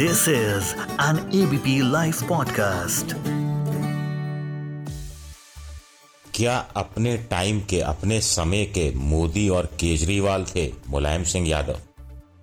[0.00, 0.62] This is
[0.98, 3.12] an ABP Life podcast.
[6.34, 11.78] क्या अपने time के, अपने समय के मोदी और केजरीवाल थे मुलायम सिंह यादव?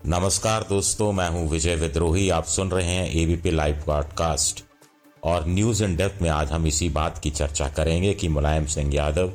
[0.05, 4.63] नमस्कार दोस्तों, मैं हूँ विजय विद्रोही। आप सुन रहे हैं एबीपी लाइव पॉडकास्ट
[5.23, 8.95] और न्यूज़ इन डेप्थ में आज हम इसी बात की चर्चा करेंगे कि मुलायम सिंह
[8.95, 9.27] यादव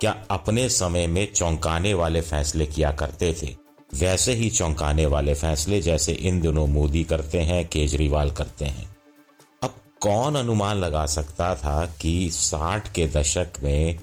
[0.00, 3.67] क्या अपने समय में चौंकाने वाले फैसले किया करते थे?
[3.94, 8.96] वैसे ही चौंकाने वाले फैसले जैसे इन दिनों मोदी करते हैं, केजरीवाल करते हैं।
[9.62, 13.98] अब कौन अनुमान लगा सकता था कि साठ के दशक में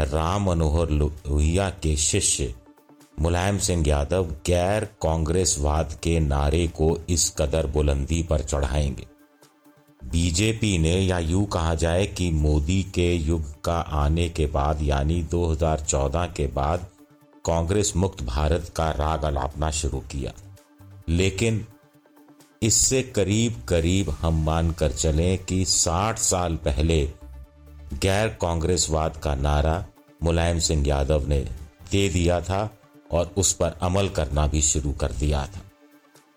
[0.00, 2.54] राम मनोहर लोहिया के शिष्य
[3.20, 9.06] मुलायम सिंह यादव गैर कांग्रेसवाद के नारे को इस कदर बुलंदी पर चढ़ाएँगे।
[10.04, 15.22] बीजेपी ने या यूँ कहा जाए कि मोदी के युग का आने के बाद, यानी
[15.22, 16.86] 2014 के बाद
[17.44, 20.32] कांग्रेस मुक्त भारत का राग अलापना शुरू किया।
[21.08, 21.66] लेकिन
[22.62, 27.10] इससे करीब करीब हम मानकर चलें कि 60 साल पहले
[27.94, 29.86] गैर कांग्रेसवाद का नारा
[30.22, 31.40] मुलायम सिंह यादव ने
[31.90, 32.70] दे दिया था
[33.12, 35.60] और उस पर अमल करना भी शुरू कर दिया था।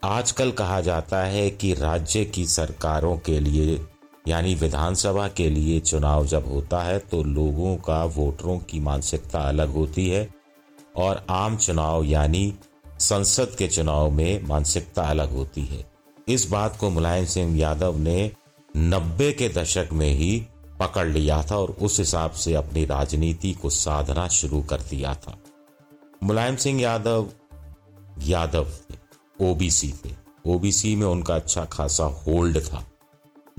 [0.09, 3.85] आजकल कहा जाता है कि राज्य की सरकारों के लिए,
[4.27, 9.69] यानी विधानसभा के लिए चुनाव जब होता है तो लोगों का, वोटरों की मानसिकता अलग
[9.69, 10.36] होती है।
[10.97, 12.53] और आम चुनाव यानी
[12.99, 15.91] संसद के चुनाव में मानसिकता अलग होती है।
[16.27, 18.31] इस बात को मुलायम सिंह यादव ने
[18.77, 20.47] नब्बे के दशक में ही
[20.79, 25.37] पकड़ लिया था और उस हिसाब से अपनी राजनीति को साधना शुरू कर दिया था।
[26.23, 27.29] मुलायम सिंह यादव
[28.23, 28.95] यादव थे
[29.51, 30.09] ओबीसी थे।
[30.45, 32.85] ओबीसी में उनका अच्छा खासा होल्ड था।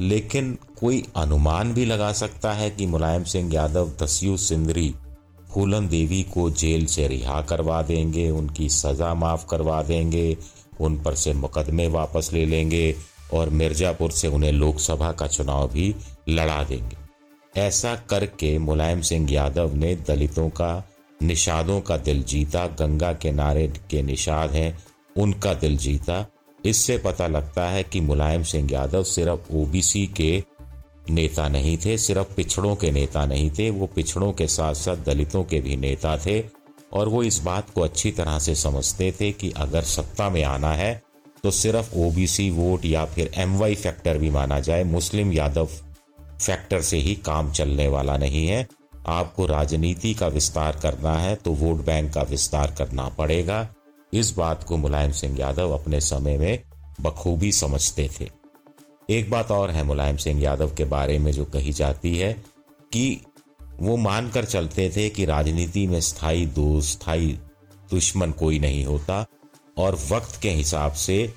[0.01, 4.95] लेकिन कोई अनुमान भी लगा सकता है कि मुलायम सिंह यादव, दस्यू सिंदरी
[5.59, 10.37] फूलन देवी को जेल से रिहा करवा देंगे, उनकी सज़ा माफ़ करवा देंगे,
[10.81, 12.95] उन पर से मुकदमे वापस ले लेंगे
[13.35, 15.95] और मिर्ज़ापुर से उन्हें लोकसभा का चुनाव भी
[16.29, 16.97] लड़ा देंगे।
[17.61, 20.89] ऐसा करके मुलायम सिंह यादव ने दलितों का,
[21.23, 24.79] निषादों का दिल जीता, गंगा के नारे के निषाद हैं,
[25.17, 26.27] उनका दिल जीता।
[26.67, 30.45] इससे पता लगता है कि मुलायम सिंह यादव सिर्फ़ ओबीसी के
[31.11, 35.43] नेता नहीं थे, सिर्फ़ पिछड़ों के नेता नहीं थे, वो पिछड़ों के साथ साथ दलितों
[35.45, 36.43] के भी नेता थे
[36.93, 40.73] और वो इस बात को अच्छी तरह से समझते थे कि अगर सत्ता में आना
[40.73, 41.01] है
[41.45, 45.67] तो सिर्फ़ ओबीसी वोट या फिर एमवाई फैक्टर भी माना जाए। मुस्लिम यादव
[46.41, 48.67] फैक्टर से ही काम चलने वाला नहीं है।
[49.09, 53.67] आपको राजनीति का विस्तार करना है तो वोट बैंक का विस्तार करना पड़ेगा।
[54.13, 56.63] इस बात को मुलायम सिंह यादव अपने समय में
[57.01, 58.29] बखूबी समझते थे।
[59.11, 62.45] एक बात और है मुलायम सिंह यादव के बारे में जो कही जाती है
[62.93, 63.21] कि
[63.81, 67.39] वो मानकर चलते थे कि राजनीति में स्थायी दोस्त स्थायी
[67.91, 69.27] दुश्मन कोई नहीं होता
[69.79, 71.35] और वक्त के हिसाब से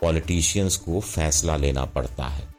[0.00, 2.54] पॉलिटिशियंस को फैसला लेना पड़ता है।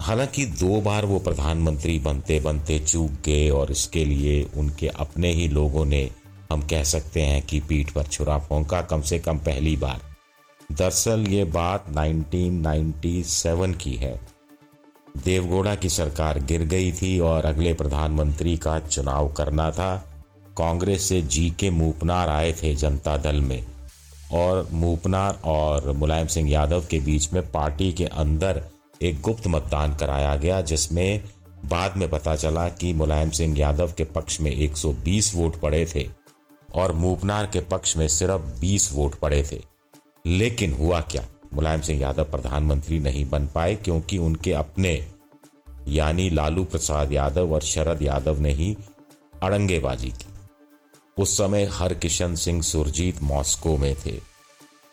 [0.00, 5.48] हालाँकि दो बार वो प्रधानमंत्री बनते बनते चूक गए और इसके लिए उनके अपने ही
[5.48, 6.10] लोगों ने,
[6.52, 10.13] हम कह सकते हैं कि पीठ पर छुरा फोंका कम से कम पहली बार
[10.72, 14.20] दरअसल ये बात 1997 की है।
[15.24, 19.96] देवगौड़ा की सरकार गिर गई थी और अगले प्रधानमंत्री का चुनाव करना था।
[20.58, 23.66] कांग्रेस से जी के मूपनार आए थे जनता दल में।
[24.32, 28.62] और मूपनार और मुलायम सिंह यादव के बीच में पार्टी के अंदर
[29.02, 31.24] एक गुप्त मतदान कराया गया, जिसमें
[31.64, 36.08] बाद में पता चला कि मुलायम सिंह यादव के पक्ष में 120 वोट पड़े थे
[36.74, 39.73] और मूपनार के पक्ष में सिर्फ़ 20 वोट पड़े थे।
[40.26, 41.26] लेकिन हुआ क्या?
[41.54, 45.06] मुलायम सिंह यादव प्रधानमंत्री नहीं बन पाए क्योंकि उनके अपने,
[45.88, 48.76] यानी लालू प्रसाद यादव और शरद यादव ने ही
[49.42, 50.26] अड़ंगेबाजी की।
[51.18, 54.12] उस समय हरकिशन सिंह सुरजीत मॉस्को में थे।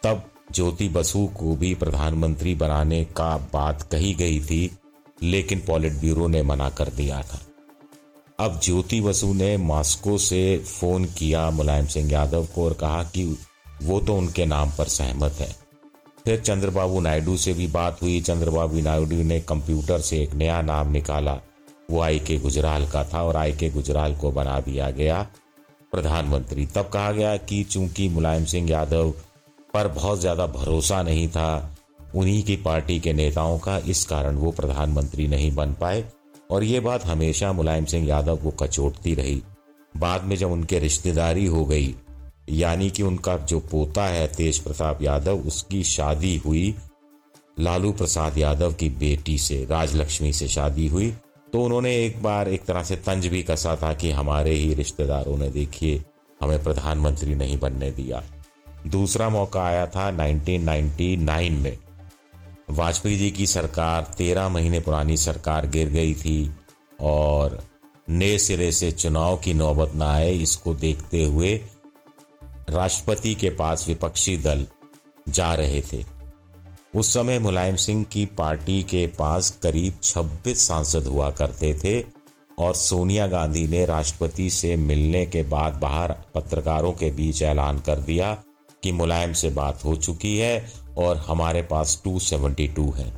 [0.03, 4.78] तब ज्योति बसु को भी प्रधानमंत्री बनाने का बात कही गई थी,
[5.24, 7.42] लेकिन पॉलिट ब्यूरो ने मना कर दिया था।
[8.40, 13.38] अब ज्योति बसु ने मॉस्को से फ़ोन किया मुलायम सिंह यादव को और कहा कि
[13.81, 15.50] वो तो उनके नाम पर सहमत है।
[16.25, 20.92] फिर चंद्रबाबू नायडू से भी बात हुई। चंद्रबाबू नायडू ने कंप्यूटर से एक नया नाम
[20.92, 21.39] निकाला।
[21.89, 25.22] वो आई के गुजराल का था और आई के गुजराल को बना दिया गया
[25.94, 29.10] प्रधानमंत्री। तब कहा गया कि चूँकि मुलायम सिंह यादव
[29.74, 31.75] पर बहुत ज़्यादा भरोसा नहीं था,
[32.16, 36.04] उन्हीं की पार्टी के नेताओं का इस कारण वो प्रधानमंत्री नहीं बन पाए
[36.51, 39.42] और ये बात हमेशा मुलायम सिंह यादव को कचोटती रही।
[39.95, 41.94] बाद में जब उनके रिश्तेदारी हो गई
[42.49, 46.75] यानी कि उनका जो पोता है तेज प्रताप यादव, उसकी शादी हुई
[47.59, 51.13] लालू प्रसाद यादव की बेटी से, राजलक्ष्मी से शादी हुई।
[51.53, 55.38] तो उन्होंने एक बार एक तरह से तंज भी कसा था कि हमारे ही रिश्तेदारों
[55.38, 56.03] ने, देखिए,
[56.41, 58.23] हमें प्रधानमंत्री नहीं बनने दिया।
[58.88, 61.77] दूसरा मौका आया था 1999 में।
[62.69, 66.51] वाजपेयी जी की सरकार, तेरह महीने पुरानी सरकार गिर गई थी
[67.01, 67.63] और
[68.09, 71.61] नए सिरे से चुनाव की नौबत न आए, इसको देखते हुए
[72.71, 74.68] राष्ट्रपति के पास विपक्षी दल
[75.29, 76.06] जा रहे थे।
[76.95, 82.06] उस समय मुलायम सिंह की पार्टी के पास करीब 26 सांसद हुआ करते थे
[82.59, 88.00] और सोनिया गांधी ने राष्ट्रपति से मिलने के बाद बाहर पत्रकारों के बीच ऐलान कर
[88.00, 88.44] दिया
[88.83, 93.13] कि मुलायम से बात हो चुकी है और हमारे पास 272 है।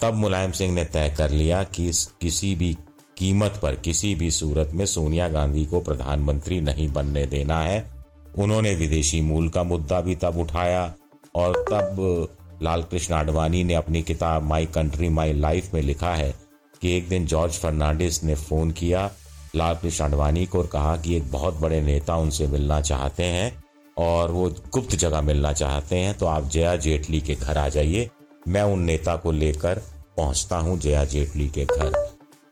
[0.00, 2.76] तब मुलायम सिंह ने तय कर लिया कि किसी भी
[3.16, 7.95] कीमत पर, किसी भी सूरत में सोनिया गांधी को प्रधानमंत्री नहीं बनने देना है।
[8.38, 10.94] उन्होंने विदेशी मूल का मुद्दा भी तब उठाया
[11.34, 12.28] और तब
[12.62, 16.34] लाल कृष्ण आडवाणी ने अपनी किताब माई कंट्री माई लाइफ में लिखा है
[16.82, 19.10] कि एक दिन जॉर्ज फर्नांडिस ने फ़ोन किया
[19.56, 23.52] लाल कृष्ण आडवाणी को और कहा कि एक बहुत बड़े नेता उनसे मिलना चाहते हैं
[23.96, 28.08] और वो गुप्त जगह मिलना चाहते हैं तो आप जया जेटली के घर आ जाइए।
[28.48, 29.82] मैं उन नेता को लेकर
[30.16, 31.92] पहुँचता हूँ जया जेटली के घर।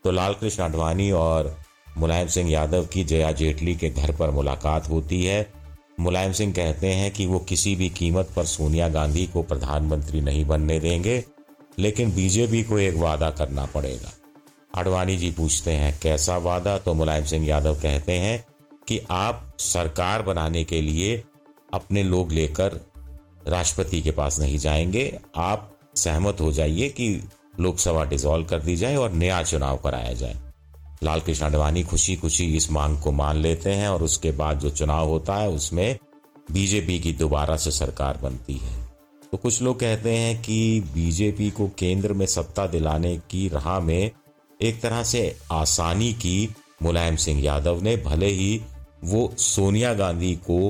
[0.04, 1.56] तो लाल कृष्ण आडवाणी और
[1.98, 5.42] मुलायम सिंह यादव की जया जेटली के घर पर मुलाकात होती है।
[6.00, 10.44] मुलायम सिंह कहते हैं कि वो किसी भी कीमत पर सोनिया गांधी को प्रधानमंत्री नहीं
[10.44, 11.24] बनने देंगे,
[11.78, 14.12] लेकिन बीजेपी को एक वादा करना पड़ेगा।
[14.74, 16.78] आडवाणी जी पूछते हैं, कैसा वादा?
[16.78, 18.44] तो मुलायम सिंह यादव कहते हैं
[18.88, 21.24] कि आप सरकार बनाने के लिए
[21.74, 22.86] अपने लोग लेकर
[23.48, 27.28] राष्ट्रपति के पास नहीं जाएँगे। आप सहमत हो जाइए कि
[27.60, 30.36] लोकसभा डिसॉल्व कर दी जाए और नया चुनाव कराया जाए।
[31.04, 34.70] लाल कृष्ण आडवाणी खुशी खुशी इस मांग को मान लेते हैं और उसके बाद जो
[34.70, 35.98] चुनाव होता है, उसमें
[36.52, 38.82] बीजेपी की दोबारा से सरकार बनती है।
[39.32, 44.10] तो कुछ लोग कहते हैं कि बीजेपी को केंद्र में सत्ता दिलाने की राह में
[44.60, 46.48] एक तरह से आसानी की
[46.82, 48.60] मुलायम सिंह यादव ने भले ही
[49.04, 50.68] वो सोनिया गांधी को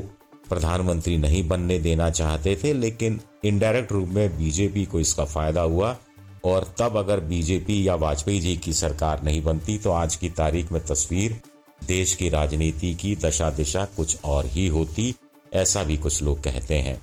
[0.49, 5.97] प्रधानमंत्री नहीं बनने देना चाहते थे, लेकिन इनडायरेक्ट रूप में बीजेपी को इसका फ़ायदा हुआ।
[6.45, 10.73] और तब अगर बीजेपी या वाजपेयी जी की सरकार नहीं बनती तो आज की तारीख
[10.73, 11.41] में तस्वीर
[11.81, 15.15] देश की राजनीति की दशा दिशा कुछ और ही होती,
[15.53, 17.01] ऐसा भी कुछ लोग कहते हैं।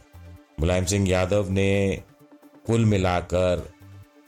[0.60, 2.02] मुलायम सिंह यादव ने
[2.68, 3.68] कुल मिलाकर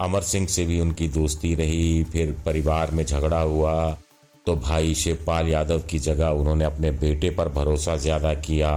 [0.01, 3.98] अमर सिंह से भी उनकी दोस्ती रही, फिर परिवार में झगड़ा हुआ
[4.45, 8.71] तो भाई शिवपाल यादव की जगह उन्होंने अपने बेटे पर भरोसा ज़्यादा किया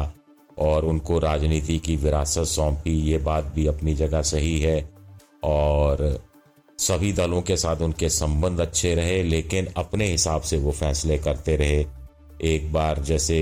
[0.58, 4.78] और उनको राजनीति की विरासत सौंपी। ये बात भी अपनी जगह सही है।
[5.46, 6.20] और
[6.78, 11.56] सभी दलों के साथ उनके संबंध अच्छे रहे, लेकिन अपने हिसाब से वो फैसले करते
[11.56, 11.84] रहे।
[12.44, 13.38] एक बार जैसे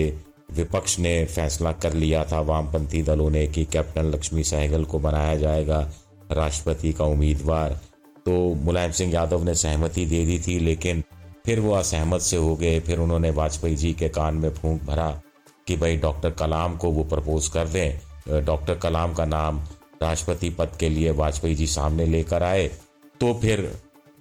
[0.53, 5.35] विपक्ष ने फैसला कर लिया था, वामपंथी दलों ने कि कैप्टन लक्ष्मी सहगल को बनाया
[5.37, 5.81] जाएगा,
[6.33, 7.81] राष्ट्रपति का उम्मीदवार।
[8.27, 11.03] तो मुलायम सिंह यादव ने सहमति दे दी थी, लेकिन
[11.47, 15.11] फिर वो असहमत से हो गए। फिर उन्होंने वाजपेयी जी के कान में फूंक भरा
[15.67, 19.61] कि भाई डॉक्टर कलाम को वो प्रपोज कर दें। डॉक्टर कलाम का नाम
[20.05, 22.69] राष्ट्रपति पद के लिए वाजपेयी जी सामने लेकर आए
[23.21, 23.71] तो फिर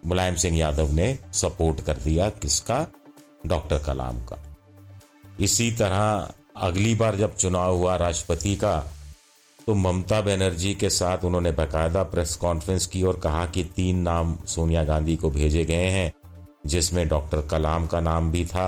[0.06, 2.85] मुलायम सिंह यादव ने सपोर्ट कर दिया किसका?
[3.45, 4.38] डॉक्टर कलाम का।
[5.39, 8.77] इसी तरह अगली बार जब चुनाव हुआ राष्ट्रपति का
[9.68, 14.36] तो ममता बनर्जी के साथ उन्होंने बाकायदा प्रेस कॉन्फ्रेंस की और कहा कि तीन नाम
[14.47, 16.12] सोनिया गांधी को भेजे गए हैं,
[16.65, 18.68] जिसमें डॉक्टर कलाम का नाम भी था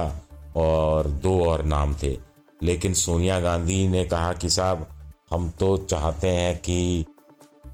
[0.56, 2.18] और दो और नाम थे।
[2.64, 4.88] लेकिन सोनिया गांधी ने कहा कि साहब
[5.36, 7.06] हम तो चाहते हैं कि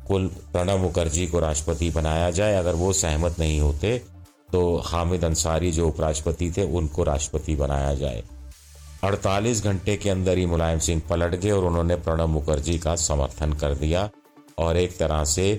[0.08, 3.98] कुल प्रणब मुखर्जी को राष्ट्रपति बनाया जाए। अगर वो सहमत नहीं होते
[4.52, 8.24] तो हामिद अंसारी जो उपराष्ट्रपति थे, उनको राष्ट्रपति बनाया जाए।
[9.04, 13.54] 48 घंटे के अंदर ही मुलायम सिंह पलट गए और उन्होंने प्रणब मुखर्जी का समर्थन
[13.54, 14.10] कर दिया
[14.58, 15.54] और एक तरह से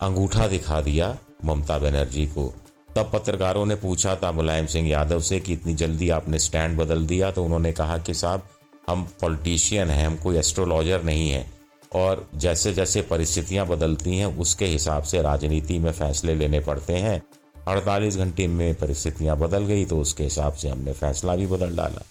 [0.00, 2.52] अंगूठा दिखा दिया ममता बनर्जी को।
[2.96, 7.06] तब पत्रकारों ने पूछा था मुलायम सिंह यादव से कि इतनी जल्दी आपने स्टैंड बदल
[7.06, 8.42] दिया तो उन्होंने कहा कि साहब
[8.90, 11.46] हम पॉलिटिशियन हैं, हम कोई एस्ट्रोलॉजर नहीं है।
[11.94, 17.22] और जैसे जैसे परिस्थितियाँ बदलती हैं, उसके हिसाब से राजनीति में फैसले लेने पड़ते हैं।
[17.68, 22.02] अड़तालीस घंटे में परिस्थितियाँ बदल गई तो उसके हिसाब से हमने फैसला भी बदल डाला।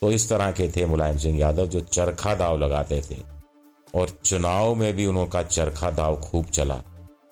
[0.00, 3.16] तो इस तरह के थे मुलायम सिंह यादव, जो चरखा दाव लगाते थे।
[3.94, 6.82] और चुनाव में भी उनका चरखा दाव खूब चला।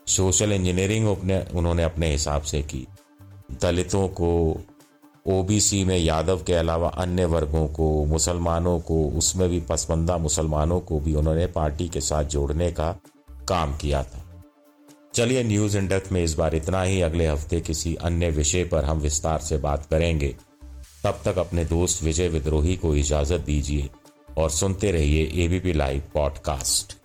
[0.07, 1.09] सोशल इंजीनियरिंग
[1.55, 2.87] उन्होंने अपने हिसाब से की।
[3.63, 4.61] दलितों को
[5.29, 11.01] ओबीसी में यादव के अलावा अन्य वर्गों को, मुसलमानों को, उसमें भी पसमंदा मुसलमानों को
[11.01, 13.01] भी उन्होंने पार्टी के साथ जोड़ने का
[13.49, 14.45] काम किया था।
[15.15, 18.85] चलिए न्यूज़ इन डेप्थ में इस बार इतना ही। अगले हफ़्ते किसी अन्य विषय पर
[18.85, 20.37] हम विस्तार से बात करेंगे।
[21.05, 23.91] तब तक अपने दोस्त विजय विद्रोही को इजाज़त दीजिए
[24.39, 26.97] और सुनते रहिए ABP live podcast.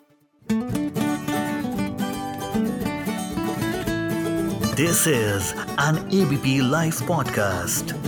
[4.76, 8.01] This is an ABP live podcast